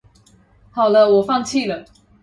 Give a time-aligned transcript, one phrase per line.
[0.71, 1.85] 好了我放棄了